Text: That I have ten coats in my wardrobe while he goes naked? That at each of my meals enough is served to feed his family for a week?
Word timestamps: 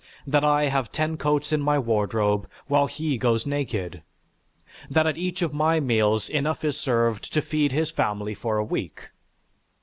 That 0.25 0.43
I 0.43 0.69
have 0.69 0.91
ten 0.91 1.15
coats 1.15 1.51
in 1.53 1.61
my 1.61 1.77
wardrobe 1.77 2.49
while 2.65 2.87
he 2.87 3.19
goes 3.19 3.45
naked? 3.45 4.01
That 4.89 5.05
at 5.05 5.15
each 5.15 5.43
of 5.43 5.53
my 5.53 5.79
meals 5.79 6.27
enough 6.27 6.63
is 6.65 6.75
served 6.75 7.31
to 7.33 7.39
feed 7.39 7.71
his 7.71 7.91
family 7.91 8.33
for 8.33 8.57
a 8.57 8.65
week? 8.65 9.11